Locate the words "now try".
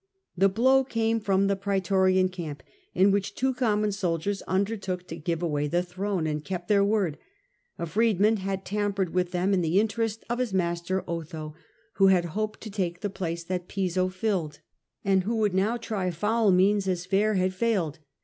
15.53-16.09